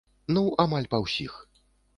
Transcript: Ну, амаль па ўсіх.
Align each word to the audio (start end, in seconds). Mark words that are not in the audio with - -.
Ну, 0.37 0.41
амаль 0.63 0.89
па 0.95 1.03
ўсіх. 1.05 1.33